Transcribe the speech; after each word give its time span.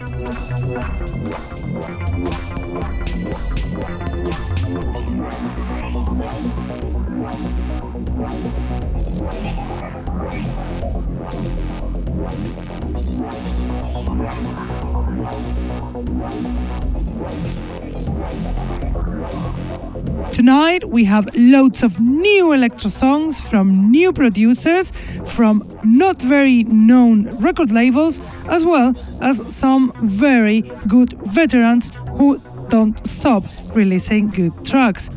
We 20.91 21.05
have 21.05 21.27
loads 21.35 21.83
of 21.83 21.99
new 22.01 22.51
electro 22.51 22.89
songs 22.89 23.39
from 23.39 23.89
new 23.89 24.11
producers, 24.11 24.91
from 25.25 25.63
not 25.83 26.21
very 26.21 26.63
known 26.65 27.29
record 27.39 27.71
labels, 27.71 28.19
as 28.49 28.65
well 28.65 28.93
as 29.21 29.37
some 29.55 29.93
very 30.03 30.61
good 30.87 31.13
veterans 31.23 31.91
who 32.17 32.37
don't 32.69 33.07
stop 33.07 33.43
releasing 33.73 34.29
good 34.29 34.51
tracks. 34.65 35.09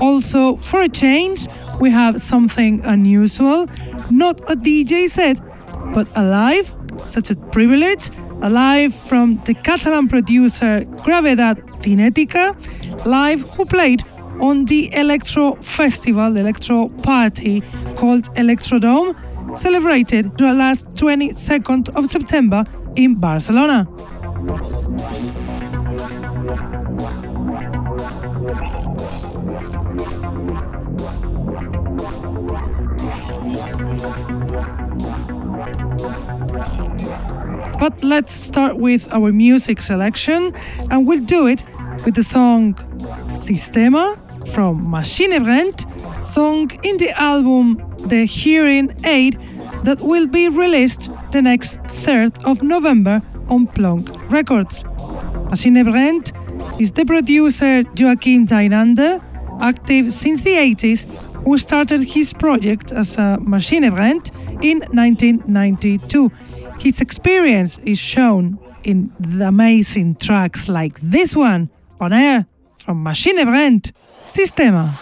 Also, 0.00 0.56
for 0.56 0.82
a 0.82 0.88
change, 0.88 1.46
we 1.80 1.90
have 1.90 2.20
something 2.20 2.84
unusual, 2.84 3.68
not 4.10 4.40
a 4.50 4.56
DJ 4.56 5.08
set, 5.08 5.38
but 5.94 6.08
a 6.16 6.24
live, 6.24 6.74
such 6.96 7.30
a 7.30 7.36
privilege, 7.36 8.10
a 8.42 8.50
live 8.50 8.92
from 8.94 9.40
the 9.44 9.54
Catalan 9.54 10.08
producer 10.08 10.80
Gravedad 11.04 11.56
Cinética 11.80 12.54
live 13.06 13.40
who 13.50 13.64
played 13.64 14.02
on 14.40 14.64
the 14.66 14.92
electro 14.94 15.54
festival, 15.56 16.32
the 16.32 16.40
electro 16.40 16.88
party 17.02 17.62
called 17.96 18.24
Electrodome, 18.34 19.14
celebrated 19.56 20.36
the 20.38 20.52
last 20.52 20.86
22nd 20.94 21.88
of 21.96 22.08
September 22.08 22.64
in 22.96 23.14
Barcelona. 23.18 23.86
But 37.80 38.02
let's 38.02 38.32
start 38.32 38.76
with 38.76 39.12
our 39.12 39.32
music 39.32 39.80
selection, 39.80 40.52
and 40.90 41.06
we'll 41.06 41.24
do 41.24 41.46
it 41.46 41.64
with 42.04 42.14
the 42.14 42.24
song 42.24 42.74
Sistema 43.36 44.16
from 44.46 44.86
Maschinebrennt, 44.86 45.84
song 46.22 46.70
in 46.82 46.96
the 46.96 47.10
album 47.10 47.76
The 48.08 48.24
Hearing 48.24 48.94
Aid 49.04 49.38
that 49.84 50.00
will 50.00 50.26
be 50.26 50.48
released 50.48 51.08
the 51.32 51.42
next 51.42 51.78
3rd 52.04 52.44
of 52.44 52.62
November 52.62 53.22
on 53.48 53.66
Plonk 53.66 54.30
Records. 54.30 54.84
Maschinebrennt 55.50 56.32
is 56.80 56.92
the 56.92 57.04
producer 57.04 57.82
Joachim 57.96 58.46
Deinander, 58.46 59.22
active 59.60 60.12
since 60.12 60.42
the 60.42 60.54
80s, 60.54 61.06
who 61.44 61.58
started 61.58 62.02
his 62.02 62.32
project 62.32 62.92
as 62.92 63.16
a 63.16 63.38
Maschinebrennt 63.40 64.30
in 64.62 64.80
1992. 64.92 66.30
His 66.78 67.00
experience 67.00 67.78
is 67.78 67.98
shown 67.98 68.58
in 68.84 69.10
the 69.18 69.48
amazing 69.48 70.16
tracks 70.16 70.68
like 70.68 70.98
this 71.00 71.34
one 71.34 71.70
on 72.00 72.12
air 72.12 72.46
from 72.78 73.04
Maschinebrennt 73.04 73.92
Sistema. 74.28 74.92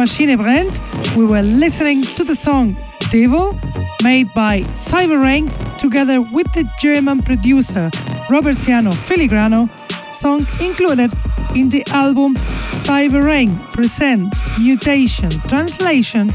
Maschine 0.00 0.34
Brennt, 0.38 0.80
we 1.14 1.26
were 1.26 1.42
listening 1.42 2.00
to 2.00 2.24
the 2.24 2.34
song 2.34 2.74
Devil, 3.10 3.54
made 4.02 4.32
by 4.32 4.62
Cyberrain 4.72 5.46
together 5.76 6.22
with 6.22 6.50
the 6.54 6.66
German 6.80 7.20
producer 7.20 7.90
Robertiano 8.30 8.92
Filigrano, 8.94 9.68
song 10.14 10.46
included 10.58 11.12
in 11.54 11.68
the 11.68 11.84
album 11.90 12.36
Cyberrain 12.70 13.58
Presents 13.74 14.46
Mutation 14.58 15.28
Translation, 15.52 16.32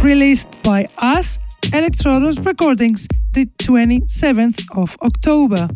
released 0.00 0.48
by 0.62 0.88
us, 0.96 1.38
Electrodos 1.64 2.42
Recordings, 2.46 3.06
the 3.34 3.44
27th 3.58 4.64
of 4.74 4.96
October. 5.02 5.68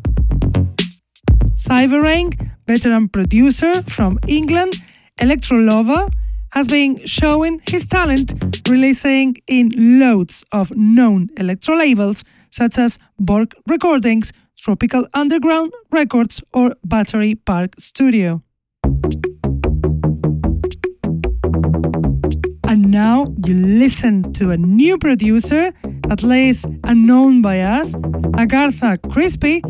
Cyberrain, 1.53 2.53
veteran 2.67 3.11
producer 3.11 3.83
from 3.83 4.19
England, 4.27 4.81
Electro 5.21 5.59
Lover, 5.59 6.09
has 6.53 6.69
been 6.69 7.05
showing 7.07 7.61
his 7.69 7.87
talent, 7.87 8.35
releasing 8.69 9.37
in 9.47 9.71
loads 9.99 10.45
of 10.53 10.71
known 10.77 11.31
electro 11.39 11.75
labels 11.75 12.25
such 12.51 12.79
as 12.79 12.99
Borg 13.19 13.55
Recordings, 13.69 14.33
Tropical 14.59 15.07
Underground 15.15 15.73
Records, 15.91 16.43
or 16.53 16.75
Battery 16.85 17.35
Park 17.35 17.75
Studio. 17.79 18.43
And 22.69 22.91
now 22.91 23.25
you 23.47 23.55
listen 23.55 24.23
to 24.35 24.51
a 24.51 24.59
new 24.59 24.99
producer, 24.99 25.73
at 26.13 26.23
least 26.23 26.67
unknown 26.85 27.41
by 27.41 27.63
us, 27.63 27.95
Agartha 28.37 28.99
Crispy, 29.11 29.63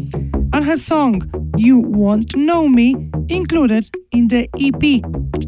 and 0.53 0.65
her 0.65 0.77
song 0.77 1.23
You 1.57 1.79
Want 1.79 2.31
to 2.31 2.37
Know 2.37 2.69
Me, 2.69 2.97
included 3.29 3.89
in 4.11 4.27
the 4.27 4.49
EP 4.59 5.05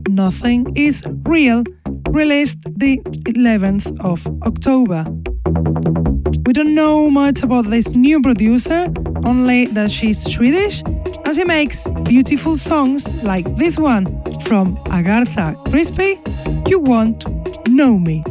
Nothing 0.09 0.73
is 0.77 1.03
Real, 1.29 1.65
released 2.11 2.63
the 2.79 3.01
11th 3.27 3.87
of 4.01 4.25
October. 4.47 5.03
We 6.47 6.53
don't 6.53 6.77
know 6.77 7.11
much 7.11 7.43
about 7.43 7.71
this 7.71 7.89
new 7.89 8.23
producer, 8.23 8.87
only 9.27 9.67
that 9.67 9.91
she's 9.91 10.23
Swedish, 10.23 10.81
and 11.25 11.35
she 11.35 11.43
makes 11.43 11.89
beautiful 12.05 12.57
songs 12.57 13.25
like 13.25 13.47
this 13.57 13.81
one 13.81 14.07
from 14.43 14.77
Agartha 14.99 15.57
Crispy, 15.71 16.21
You 16.69 16.79
Want 16.79 17.27
Know 17.67 17.99
Me. 17.99 18.23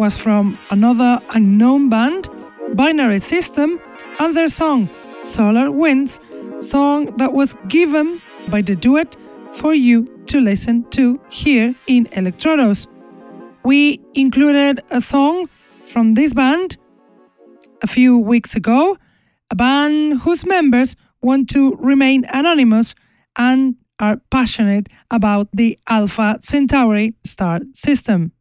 Was 0.00 0.16
from 0.16 0.58
another 0.70 1.20
unknown 1.34 1.90
band, 1.90 2.26
Binary 2.72 3.18
System, 3.18 3.78
and 4.18 4.34
their 4.34 4.48
song 4.48 4.88
Solar 5.24 5.70
Winds, 5.70 6.20
song 6.60 7.14
that 7.18 7.34
was 7.34 7.54
given 7.68 8.22
by 8.48 8.62
the 8.62 8.74
duet 8.74 9.14
for 9.52 9.74
you 9.74 10.08
to 10.28 10.40
listen 10.40 10.88
to 10.92 11.20
here 11.28 11.74
in 11.86 12.06
Electrodos. 12.16 12.86
We 13.62 14.00
included 14.14 14.80
a 14.90 15.02
song 15.02 15.50
from 15.84 16.12
this 16.12 16.32
band 16.32 16.78
a 17.82 17.86
few 17.86 18.16
weeks 18.16 18.56
ago, 18.56 18.96
a 19.50 19.54
band 19.54 20.20
whose 20.22 20.46
members 20.46 20.96
want 21.20 21.50
to 21.50 21.76
remain 21.76 22.24
anonymous 22.32 22.94
and 23.36 23.74
are 23.98 24.16
passionate 24.30 24.88
about 25.10 25.48
the 25.52 25.78
Alpha 25.86 26.38
Centauri 26.40 27.12
star 27.22 27.60
system. 27.74 28.32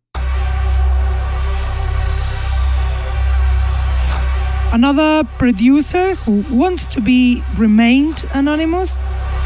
Another 4.72 5.24
producer 5.40 6.14
who 6.14 6.44
wants 6.52 6.86
to 6.88 7.02
be 7.02 7.42
remained 7.58 8.24
anonymous 8.36 8.98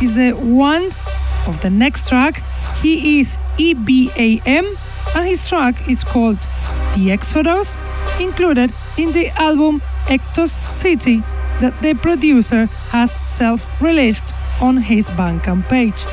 is 0.02 0.14
the 0.16 0.32
one 0.32 0.90
of 1.48 1.62
the 1.62 1.70
next 1.70 2.10
track. 2.10 2.44
He 2.82 3.20
is 3.22 3.38
EBAM 3.58 4.78
and 5.16 5.26
his 5.26 5.48
track 5.48 5.88
is 5.88 6.04
called 6.04 6.40
The 6.98 7.12
Exodus, 7.12 7.78
included 8.20 8.74
in 8.98 9.14
the 9.14 9.30
album 9.30 9.82
Ectos 10.08 10.60
City 10.70 11.24
that 11.62 11.80
the 11.82 11.94
producer 11.94 12.66
has 12.92 13.14
self 13.26 13.82
released 13.82 14.34
on 14.60 14.76
his 14.76 15.10
Bandcamp 15.10 15.70
page. 15.70 16.04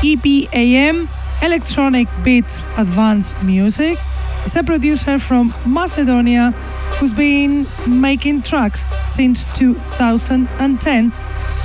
EBAM, 0.00 1.08
Electronic 1.42 2.08
Beats 2.24 2.62
Advanced 2.78 3.42
Music, 3.42 3.98
is 4.46 4.56
a 4.56 4.62
producer 4.62 5.18
from 5.18 5.52
Macedonia 5.66 6.54
who's 6.98 7.12
been 7.12 7.66
making 7.86 8.42
tracks 8.42 8.84
since 9.06 9.44
2010, 9.54 11.12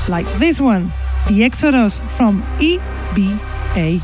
like 0.08 0.28
this 0.38 0.62
one, 0.62 0.92
The 1.28 1.44
Exodus 1.44 1.98
from 2.16 2.44
EBAM. 2.60 4.02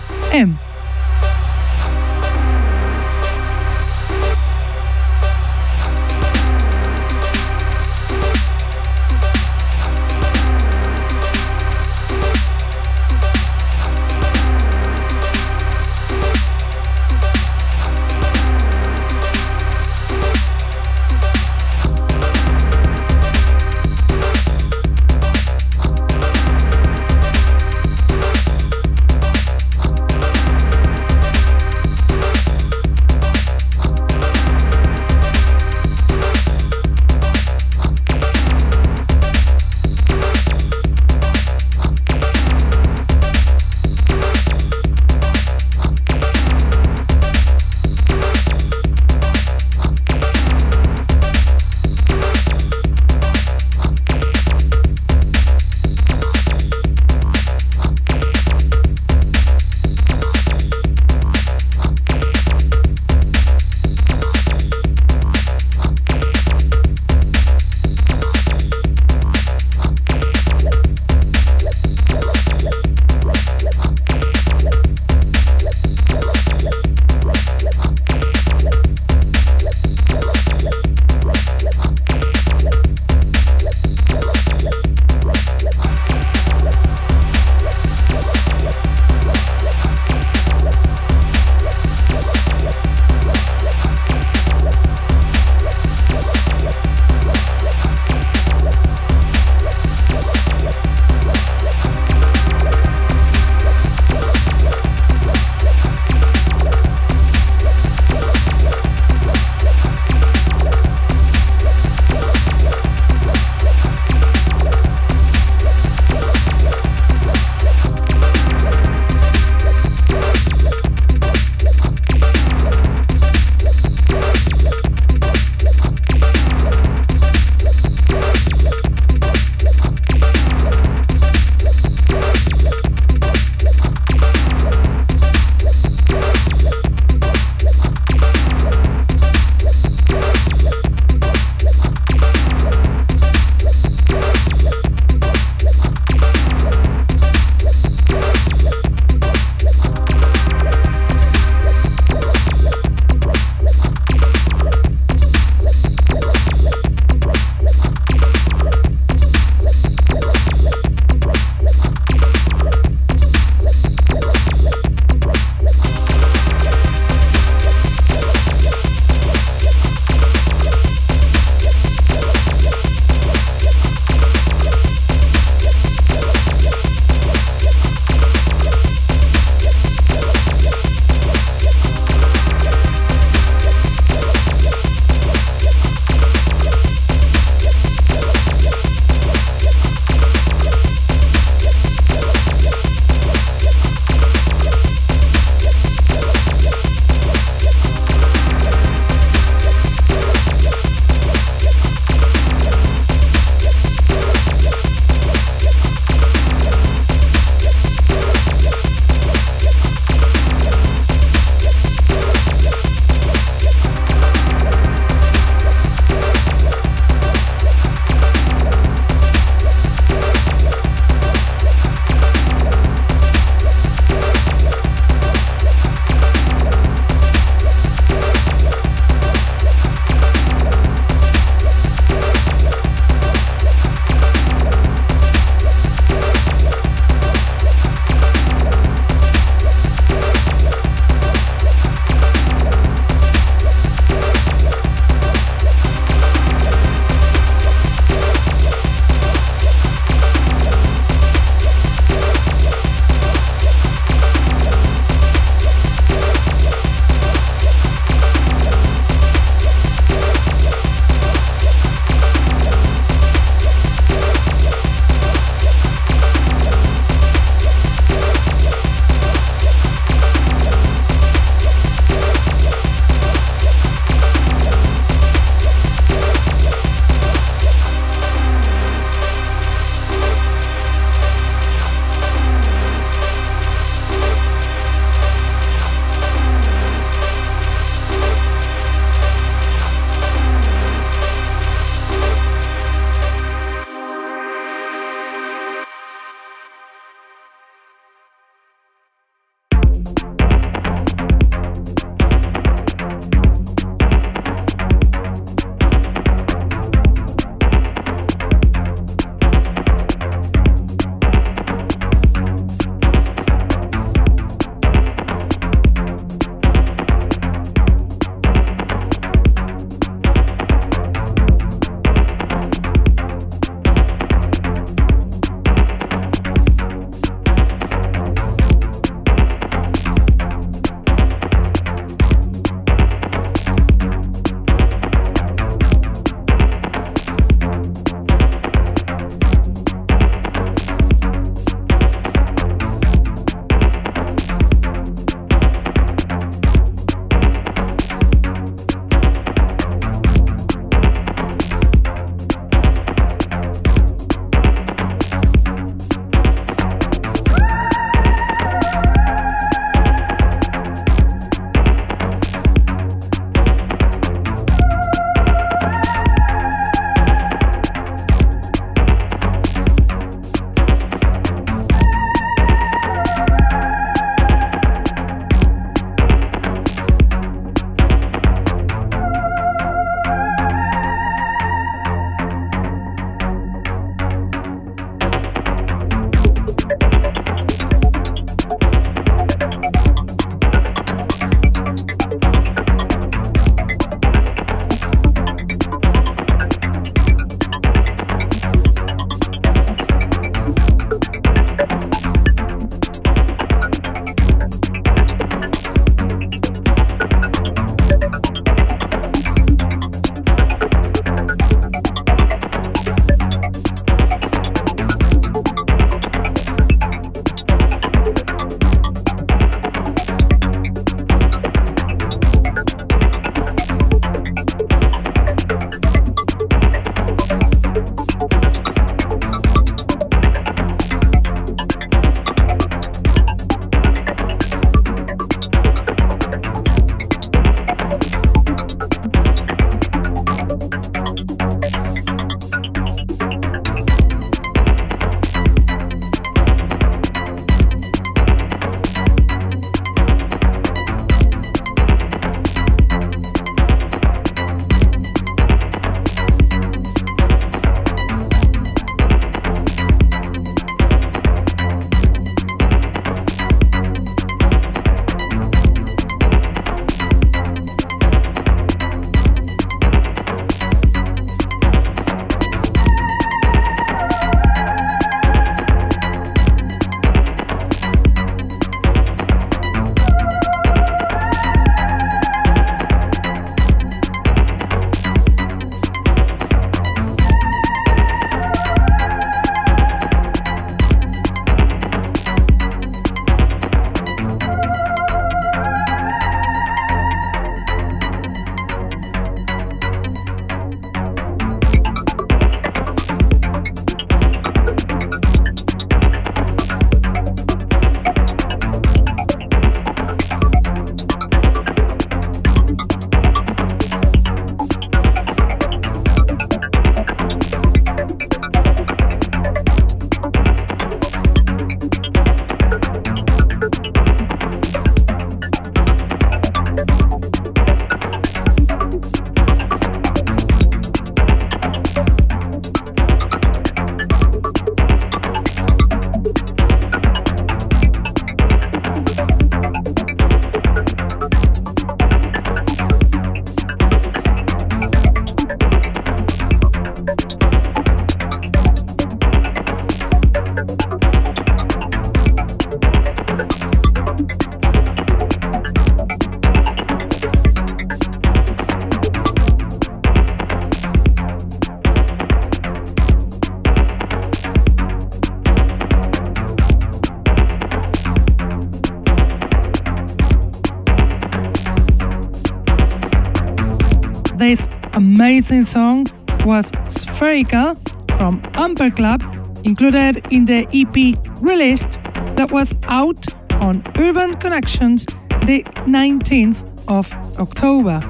Amazing 575.60 575.84
song 575.84 576.26
was 576.64 576.90
Spherical 577.04 577.94
from 578.38 578.62
Amper 578.76 579.14
Club, 579.14 579.42
included 579.84 580.38
in 580.54 580.64
the 580.64 580.88
EP 580.94 581.36
released 581.62 582.14
that 582.56 582.72
was 582.72 582.98
out 583.10 583.46
on 583.84 584.02
Urban 584.18 584.54
Connections 584.56 585.26
the 585.66 585.84
19th 586.08 587.12
of 587.12 587.26
October. 587.60 588.22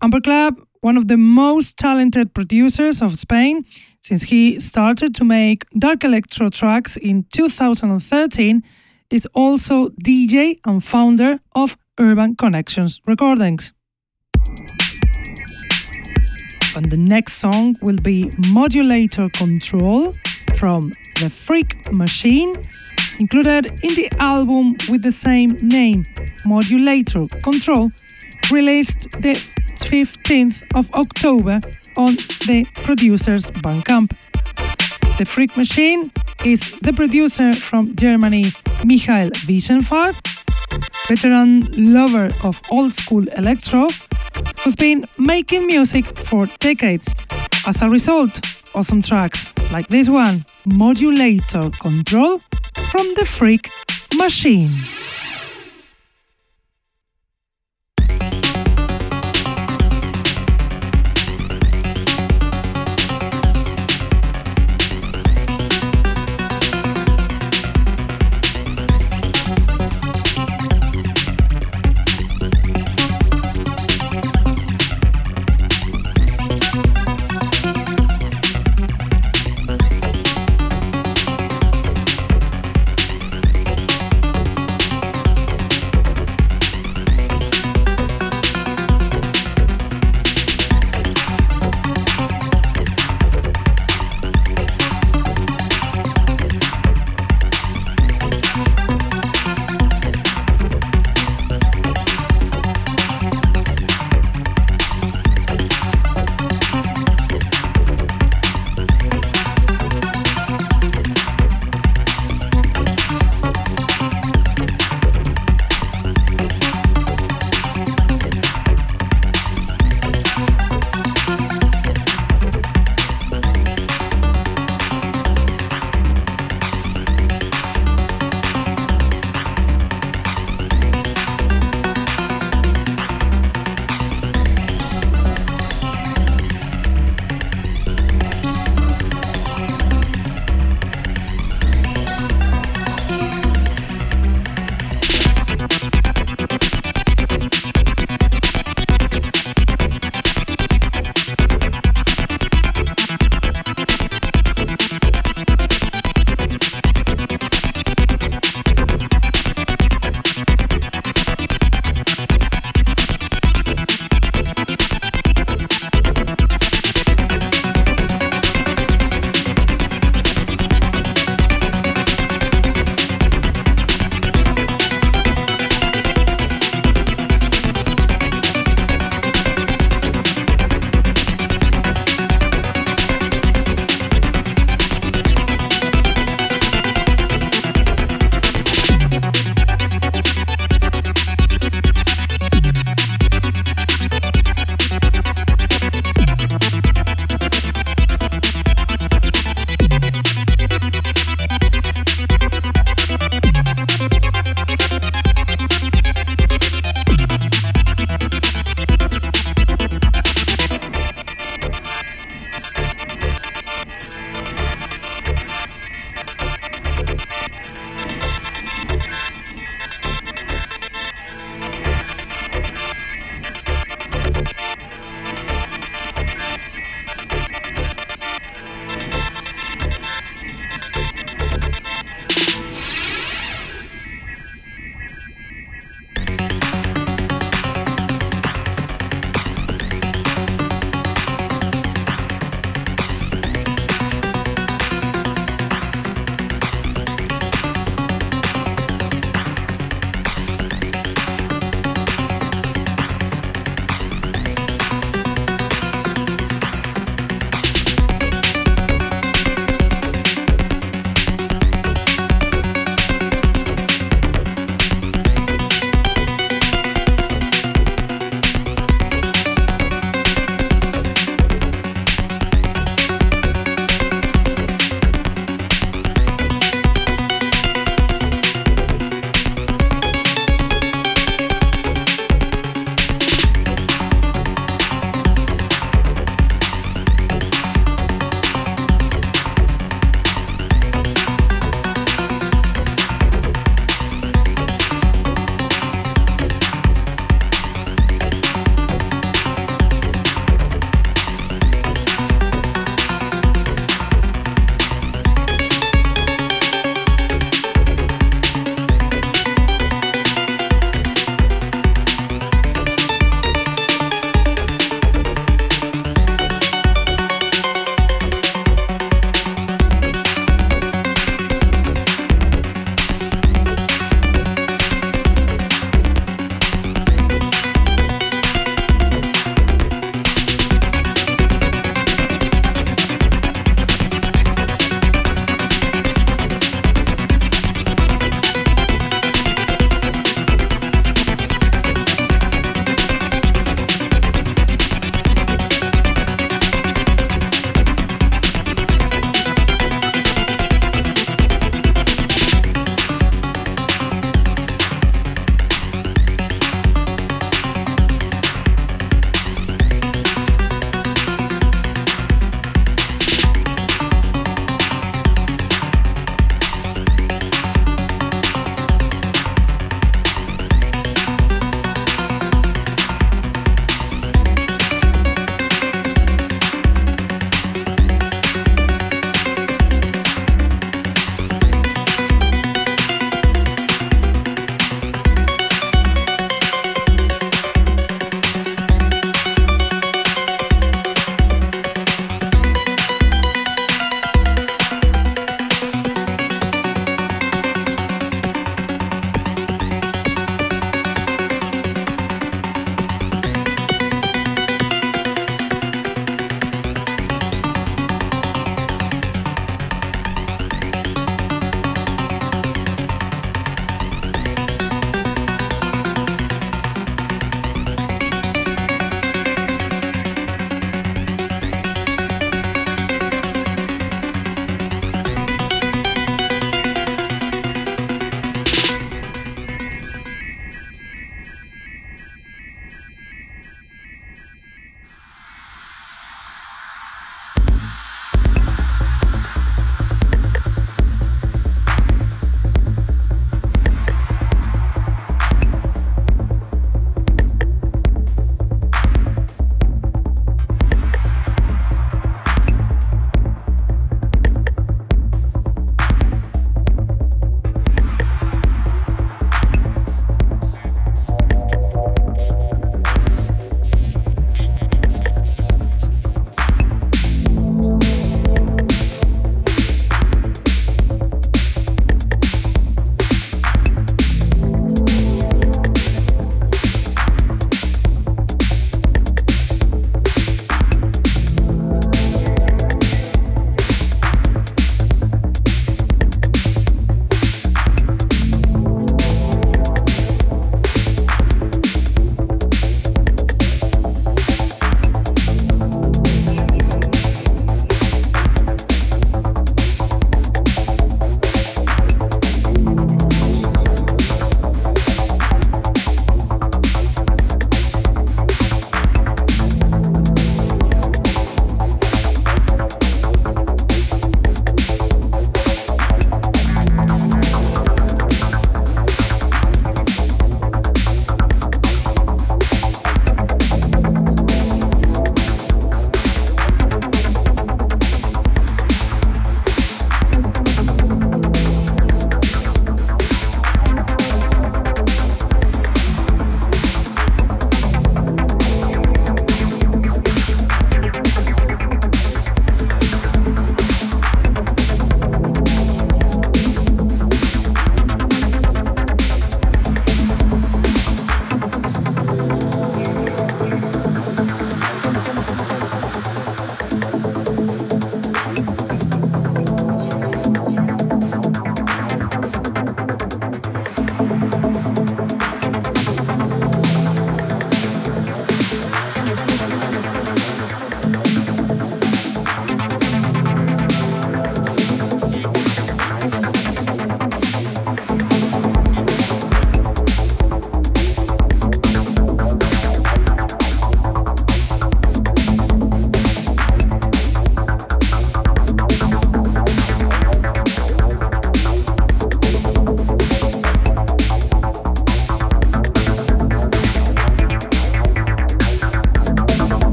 Amper 0.00 0.22
Club, 0.22 0.54
one 0.82 0.96
of 0.96 1.08
the 1.08 1.16
most 1.16 1.76
talented 1.78 2.32
producers 2.32 3.02
of 3.02 3.18
Spain, 3.18 3.64
since 4.00 4.22
he 4.22 4.60
started 4.60 5.16
to 5.16 5.24
make 5.24 5.68
dark 5.76 6.04
electro 6.04 6.48
tracks 6.48 6.96
in 6.96 7.26
2013, 7.32 8.62
is 9.10 9.26
also 9.34 9.88
DJ 10.04 10.60
and 10.64 10.84
founder 10.84 11.40
of 11.56 11.76
Urban 11.98 12.36
Connections 12.36 13.00
Recordings. 13.04 13.72
And 16.74 16.90
the 16.90 16.96
next 16.96 17.34
song 17.34 17.76
will 17.82 17.98
be 17.98 18.30
Modulator 18.48 19.28
Control 19.30 20.12
from 20.54 20.90
The 21.20 21.28
Freak 21.28 21.92
Machine, 21.92 22.54
included 23.18 23.66
in 23.82 23.94
the 23.94 24.10
album 24.18 24.76
with 24.88 25.02
the 25.02 25.12
same 25.12 25.58
name, 25.60 26.04
Modulator 26.46 27.26
Control, 27.42 27.90
released 28.50 29.10
the 29.20 29.34
15th 29.76 30.64
of 30.74 30.90
October 30.94 31.60
on 31.96 32.14
the 32.46 32.64
producer's 32.84 33.50
Bandcamp. 33.50 34.16
The 35.18 35.26
Freak 35.26 35.56
Machine 35.56 36.10
is 36.44 36.78
the 36.80 36.92
producer 36.92 37.52
from 37.52 37.94
Germany, 37.96 38.44
Michael 38.84 39.30
Wiesenfahrt, 39.46 40.16
veteran 41.06 41.68
lover 41.76 42.30
of 42.42 42.60
old 42.70 42.92
school 42.92 43.24
electro, 43.36 43.88
who's 44.62 44.76
been 44.76 45.04
making 45.18 45.66
music 45.66 46.04
for 46.18 46.46
decades. 46.60 47.14
As 47.66 47.82
a 47.82 47.88
result, 47.88 48.40
awesome 48.74 49.02
tracks 49.02 49.52
like 49.72 49.88
this 49.88 50.08
one, 50.08 50.44
Modulator 50.66 51.70
Control 51.80 52.38
from 52.90 53.14
the 53.14 53.24
Freak 53.24 53.70
Machine. 54.16 54.70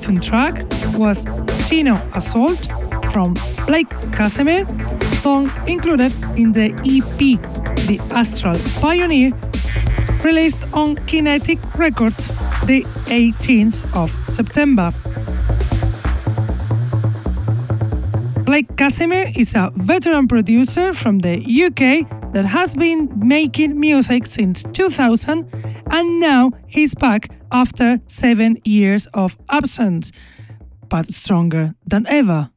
Potent 0.00 0.22
track 0.22 0.54
was 0.94 1.18
Sino 1.66 2.00
Assault 2.14 2.72
from 3.12 3.34
Blake 3.66 3.90
Casimir, 4.12 4.66
song 5.20 5.52
included 5.66 6.14
in 6.38 6.52
the 6.52 6.72
EP 6.88 7.18
The 7.86 8.00
Astral 8.14 8.56
Pioneer, 8.80 9.32
released 10.24 10.56
on 10.72 10.96
Kinetic 11.06 11.58
Records 11.76 12.28
the 12.64 12.82
18th 13.08 13.94
of 13.94 14.10
September. 14.32 14.90
Blake 18.44 18.74
Casimir 18.78 19.32
is 19.36 19.54
a 19.54 19.70
veteran 19.74 20.28
producer 20.28 20.94
from 20.94 21.18
the 21.18 21.36
UK 21.36 22.32
that 22.32 22.46
has 22.46 22.74
been 22.74 23.10
making 23.16 23.78
music 23.78 24.24
since 24.24 24.64
2000 24.72 25.46
and 25.90 26.20
now 26.20 26.52
he's 26.66 26.94
back 26.94 27.28
after 27.52 28.00
seven 28.06 28.58
years 28.64 29.06
of 29.14 29.36
absence, 29.48 30.12
but 30.88 31.10
stronger 31.10 31.74
than 31.86 32.06
ever. 32.06 32.50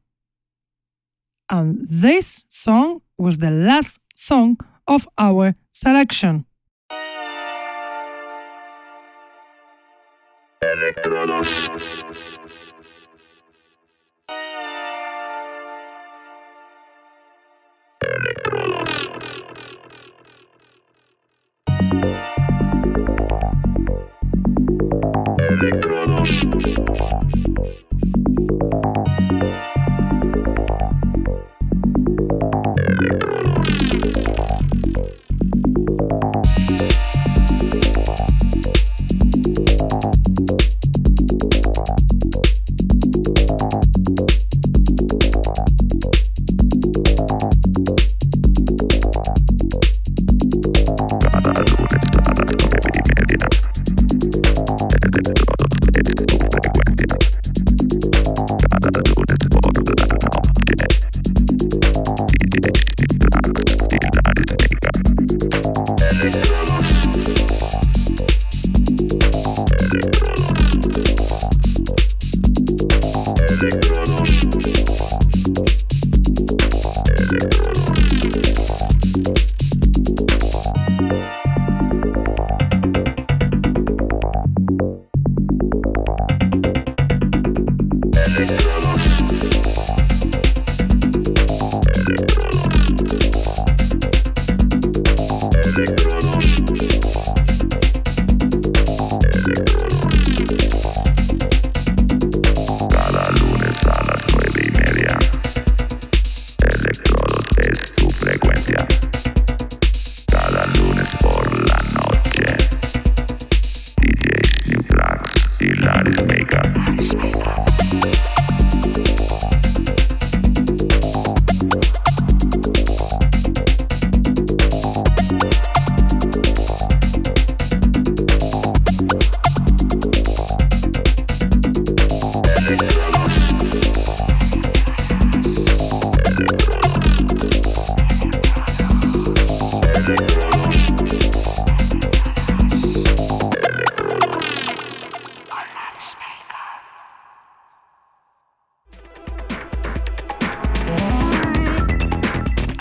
And 1.50 1.86
this 1.88 2.44
song 2.48 3.02
was 3.18 3.38
the 3.38 3.50
last 3.50 4.00
song 4.14 4.56
of 4.86 5.08
our 5.18 5.54
selection. 5.72 6.46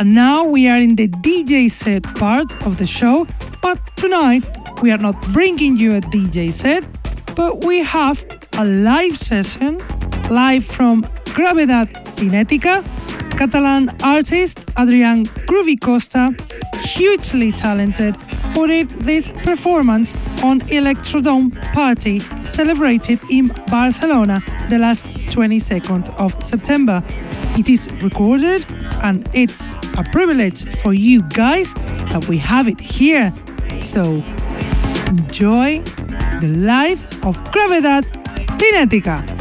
And 0.03 0.13
now 0.13 0.43
we 0.43 0.67
are 0.67 0.81
in 0.81 0.97
the 0.97 1.07
DJ 1.07 1.71
set 1.71 2.03
part 2.15 2.61
of 2.65 2.75
the 2.75 2.85
show, 2.85 3.25
but 3.61 3.79
tonight 3.95 4.43
we 4.81 4.91
are 4.91 4.97
not 4.97 5.15
bringing 5.31 5.77
you 5.77 5.95
a 5.95 6.01
DJ 6.01 6.51
set, 6.51 6.83
but 7.37 7.63
we 7.63 7.81
have 7.83 8.21
a 8.57 8.65
live 8.65 9.17
session, 9.17 9.81
live 10.29 10.65
from 10.65 11.03
Gravedad 11.37 11.87
Cinética, 12.03 12.83
Catalan 13.37 13.95
artist 14.03 14.59
Adrian 14.77 15.25
Groovy 15.47 15.79
Costa, 15.79 16.35
hugely 16.81 17.53
talented, 17.53 18.17
put 18.53 18.69
it 18.69 18.89
this 18.99 19.29
performance 19.29 20.13
on 20.43 20.59
Electrodome 20.67 21.49
Party 21.71 22.19
celebrated 22.45 23.21
in 23.29 23.53
Barcelona 23.71 24.43
the 24.69 24.77
last 24.77 25.05
22nd 25.05 26.13
of 26.19 26.43
September. 26.43 27.01
It 27.55 27.69
is 27.69 27.87
recorded 28.01 28.65
and 29.03 29.29
it's 29.33 29.69
a 29.97 30.03
privilege 30.11 30.63
for 30.81 30.93
you 30.93 31.21
guys 31.29 31.73
that 32.11 32.27
we 32.27 32.37
have 32.39 32.67
it 32.67 32.79
here. 32.79 33.31
So 33.75 34.23
enjoy 35.07 35.81
the 36.41 36.53
life 36.57 37.05
of 37.25 37.37
Gravedad 37.51 38.05
Cinética. 38.57 39.32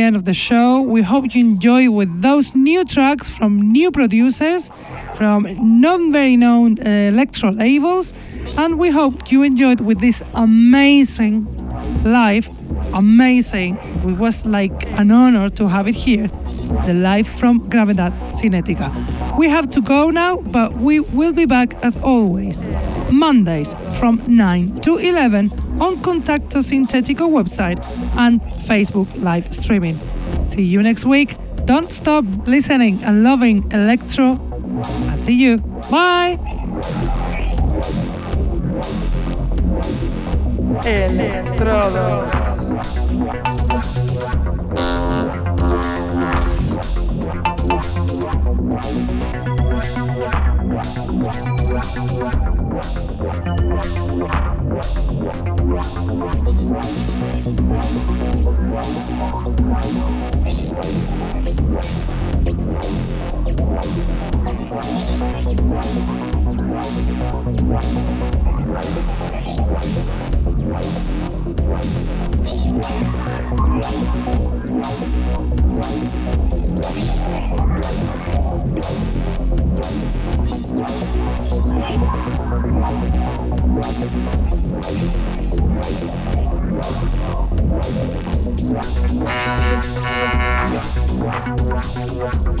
end 0.00 0.16
of 0.16 0.24
the 0.24 0.34
show. 0.34 0.80
We 0.80 1.02
hope 1.02 1.34
you 1.34 1.40
enjoy 1.40 1.90
with 1.90 2.22
those 2.22 2.54
new 2.54 2.84
tracks 2.84 3.30
from 3.30 3.72
new 3.72 3.90
producers, 3.90 4.70
from 5.14 5.46
not 5.80 6.00
very 6.12 6.36
known 6.36 6.78
uh, 6.78 6.88
electro 6.88 7.50
labels, 7.50 8.14
and 8.58 8.78
we 8.78 8.90
hope 8.90 9.30
you 9.30 9.42
enjoyed 9.42 9.80
with 9.80 10.00
this 10.00 10.22
amazing 10.34 11.46
live, 12.04 12.48
amazing. 12.94 13.78
It 14.04 14.18
was 14.18 14.46
like 14.46 14.86
an 14.98 15.10
honor 15.10 15.48
to 15.50 15.68
have 15.68 15.88
it 15.88 15.94
here, 15.94 16.28
the 16.84 16.94
live 16.94 17.28
from 17.28 17.68
Gravedad 17.68 18.12
Cinética. 18.32 18.90
We 19.38 19.48
have 19.48 19.68
to 19.70 19.80
go 19.80 20.10
now, 20.10 20.38
but 20.38 20.76
we 20.78 21.00
will 21.00 21.32
be 21.32 21.44
back 21.44 21.74
as 21.82 21.96
always, 22.02 22.64
Mondays 23.12 23.74
from 23.98 24.22
9 24.26 24.80
to 24.80 24.96
11 24.96 25.65
on 25.80 25.96
Contacto 25.96 26.60
Sintetico 26.62 27.28
website 27.28 27.84
and 28.16 28.40
Facebook 28.62 29.08
live 29.22 29.52
streaming. 29.52 29.94
See 30.48 30.62
you 30.62 30.82
next 30.82 31.04
week. 31.04 31.36
Don't 31.64 31.90
stop 31.90 32.24
listening 32.46 33.02
and 33.04 33.22
loving 33.24 33.70
electro. 33.72 34.38
And 35.10 35.20
see 35.20 35.34
you. 35.34 35.58
Bye. 35.90 36.38
Electrodos. 40.84 42.36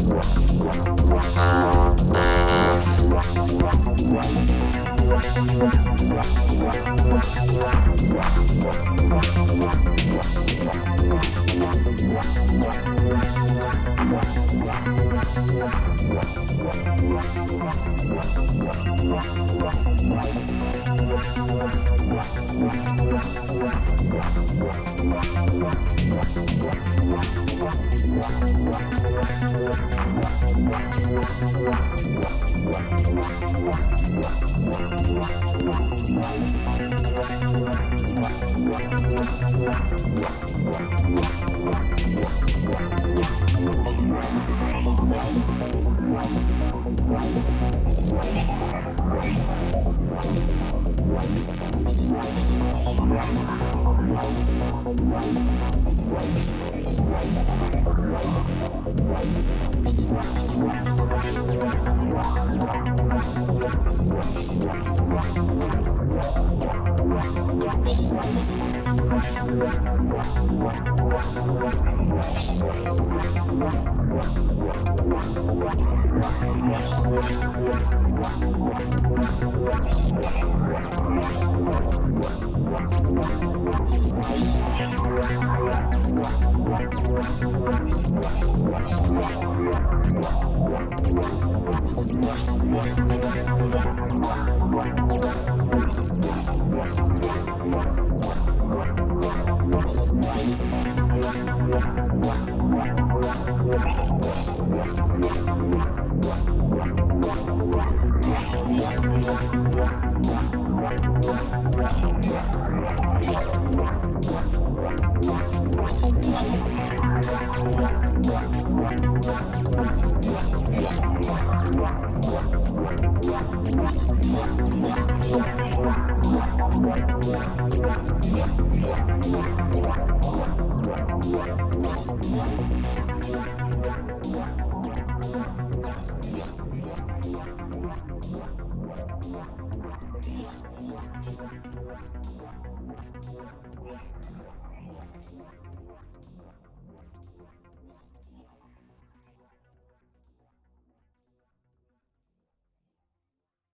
Wow. 0.06 0.35